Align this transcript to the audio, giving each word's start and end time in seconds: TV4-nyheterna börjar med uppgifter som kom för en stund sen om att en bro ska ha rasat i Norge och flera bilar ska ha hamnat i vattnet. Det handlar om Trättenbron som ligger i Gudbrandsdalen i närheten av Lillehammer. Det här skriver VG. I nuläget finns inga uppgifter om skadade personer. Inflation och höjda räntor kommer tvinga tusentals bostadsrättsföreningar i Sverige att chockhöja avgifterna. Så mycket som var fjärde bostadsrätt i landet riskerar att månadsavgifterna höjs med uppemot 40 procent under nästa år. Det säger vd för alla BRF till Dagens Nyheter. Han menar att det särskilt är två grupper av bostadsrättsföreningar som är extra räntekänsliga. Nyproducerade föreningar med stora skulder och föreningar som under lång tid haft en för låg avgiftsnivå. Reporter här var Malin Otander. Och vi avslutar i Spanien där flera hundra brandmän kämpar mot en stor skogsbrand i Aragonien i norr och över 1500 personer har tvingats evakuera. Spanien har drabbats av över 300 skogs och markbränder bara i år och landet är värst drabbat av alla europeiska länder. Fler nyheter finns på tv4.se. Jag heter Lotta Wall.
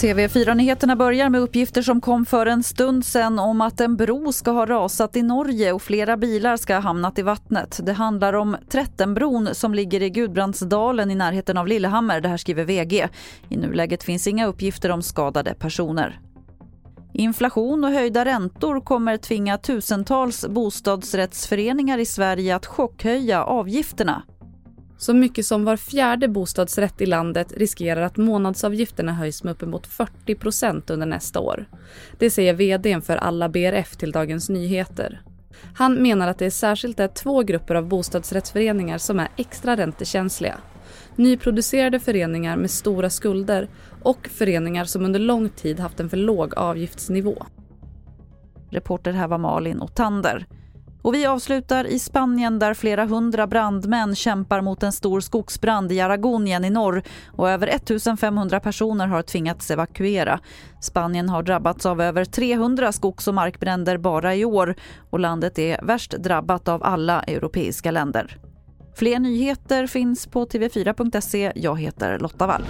TV4-nyheterna 0.00 0.96
börjar 0.96 1.28
med 1.28 1.40
uppgifter 1.40 1.82
som 1.82 2.00
kom 2.00 2.26
för 2.26 2.46
en 2.46 2.62
stund 2.62 3.04
sen 3.04 3.38
om 3.38 3.60
att 3.60 3.80
en 3.80 3.96
bro 3.96 4.32
ska 4.32 4.50
ha 4.50 4.66
rasat 4.66 5.16
i 5.16 5.22
Norge 5.22 5.72
och 5.72 5.82
flera 5.82 6.16
bilar 6.16 6.56
ska 6.56 6.74
ha 6.74 6.80
hamnat 6.80 7.18
i 7.18 7.22
vattnet. 7.22 7.80
Det 7.82 7.92
handlar 7.92 8.32
om 8.32 8.56
Trättenbron 8.68 9.48
som 9.54 9.74
ligger 9.74 10.02
i 10.02 10.10
Gudbrandsdalen 10.10 11.10
i 11.10 11.14
närheten 11.14 11.56
av 11.56 11.66
Lillehammer. 11.66 12.20
Det 12.20 12.28
här 12.28 12.36
skriver 12.36 12.64
VG. 12.64 13.08
I 13.48 13.56
nuläget 13.56 14.02
finns 14.02 14.26
inga 14.26 14.46
uppgifter 14.46 14.90
om 14.90 15.02
skadade 15.02 15.54
personer. 15.54 16.20
Inflation 17.12 17.84
och 17.84 17.90
höjda 17.90 18.24
räntor 18.24 18.80
kommer 18.80 19.16
tvinga 19.16 19.58
tusentals 19.58 20.46
bostadsrättsföreningar 20.48 21.98
i 21.98 22.06
Sverige 22.06 22.56
att 22.56 22.66
chockhöja 22.66 23.44
avgifterna. 23.44 24.22
Så 25.00 25.14
mycket 25.14 25.46
som 25.46 25.64
var 25.64 25.76
fjärde 25.76 26.28
bostadsrätt 26.28 27.00
i 27.00 27.06
landet 27.06 27.52
riskerar 27.56 28.02
att 28.02 28.16
månadsavgifterna 28.16 29.12
höjs 29.12 29.44
med 29.44 29.50
uppemot 29.50 29.86
40 29.86 30.34
procent 30.34 30.90
under 30.90 31.06
nästa 31.06 31.40
år. 31.40 31.66
Det 32.18 32.30
säger 32.30 32.54
vd 32.54 33.00
för 33.00 33.16
alla 33.16 33.48
BRF 33.48 33.96
till 33.96 34.12
Dagens 34.12 34.48
Nyheter. 34.48 35.22
Han 35.74 35.94
menar 35.94 36.28
att 36.28 36.38
det 36.38 36.50
särskilt 36.50 37.00
är 37.00 37.08
två 37.08 37.42
grupper 37.42 37.74
av 37.74 37.88
bostadsrättsföreningar 37.88 38.98
som 38.98 39.20
är 39.20 39.28
extra 39.36 39.76
räntekänsliga. 39.76 40.58
Nyproducerade 41.16 42.00
föreningar 42.00 42.56
med 42.56 42.70
stora 42.70 43.10
skulder 43.10 43.68
och 44.02 44.28
föreningar 44.28 44.84
som 44.84 45.04
under 45.04 45.20
lång 45.20 45.48
tid 45.48 45.80
haft 45.80 46.00
en 46.00 46.10
för 46.10 46.16
låg 46.16 46.54
avgiftsnivå. 46.54 47.46
Reporter 48.70 49.12
här 49.12 49.28
var 49.28 49.38
Malin 49.38 49.82
Otander. 49.82 50.46
Och 51.02 51.14
vi 51.14 51.26
avslutar 51.26 51.84
i 51.84 51.98
Spanien 51.98 52.58
där 52.58 52.74
flera 52.74 53.04
hundra 53.04 53.46
brandmän 53.46 54.14
kämpar 54.14 54.60
mot 54.60 54.82
en 54.82 54.92
stor 54.92 55.20
skogsbrand 55.20 55.92
i 55.92 56.00
Aragonien 56.00 56.64
i 56.64 56.70
norr 56.70 57.02
och 57.32 57.50
över 57.50 57.66
1500 57.66 58.60
personer 58.60 59.06
har 59.06 59.22
tvingats 59.22 59.70
evakuera. 59.70 60.40
Spanien 60.80 61.28
har 61.28 61.42
drabbats 61.42 61.86
av 61.86 62.00
över 62.00 62.24
300 62.24 62.92
skogs 62.92 63.28
och 63.28 63.34
markbränder 63.34 63.98
bara 63.98 64.34
i 64.34 64.44
år 64.44 64.74
och 65.10 65.20
landet 65.20 65.58
är 65.58 65.82
värst 65.82 66.10
drabbat 66.10 66.68
av 66.68 66.82
alla 66.82 67.22
europeiska 67.22 67.90
länder. 67.90 68.38
Fler 68.94 69.18
nyheter 69.18 69.86
finns 69.86 70.26
på 70.26 70.46
tv4.se. 70.46 71.52
Jag 71.54 71.80
heter 71.80 72.18
Lotta 72.18 72.46
Wall. 72.46 72.64